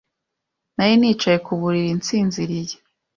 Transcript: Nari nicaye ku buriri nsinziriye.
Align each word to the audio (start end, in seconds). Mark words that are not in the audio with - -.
Nari 0.75 0.95
nicaye 0.99 1.37
ku 1.45 1.51
buriri 1.59 1.91
nsinziriye. 1.99 2.75